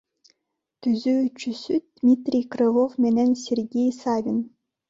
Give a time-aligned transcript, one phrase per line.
[0.85, 4.43] Түзүүчүсү— Дмитрий Крылов менен Сергей Савин.